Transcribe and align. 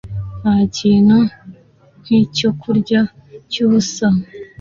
ntakintu 0.41 1.17
nkicyokurya 2.03 3.01
cyubusa 3.51 4.07